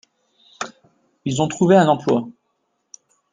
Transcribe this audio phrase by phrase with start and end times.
[1.25, 2.25] Ils ont trouvés un emploi.